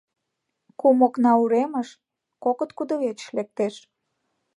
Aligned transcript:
Кум 0.79 0.99
окна 1.07 1.31
уремыш, 1.41 1.89
кокыт 2.43 2.71
кудывечыш 2.77 3.29
лектеш. 3.37 3.75